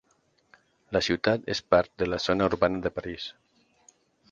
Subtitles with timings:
[0.97, 3.31] La ciutat és part de la zona urbana de París.